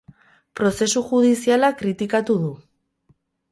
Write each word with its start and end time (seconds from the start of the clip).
Prozesu 0.59 1.03
judiziala 1.09 1.71
kritikatu 1.83 2.41
du. 2.47 2.53